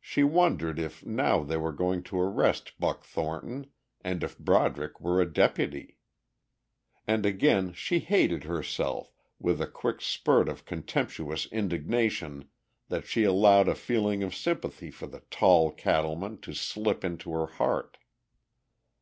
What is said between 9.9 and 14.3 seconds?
spurt of contemptuous indignation that she allowed a feeling